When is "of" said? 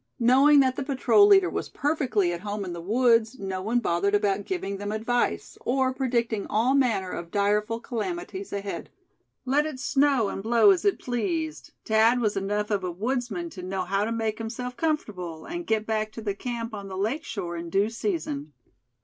7.11-7.29, 12.71-12.83